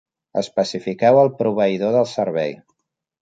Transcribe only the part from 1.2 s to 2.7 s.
el proveïdor del servei.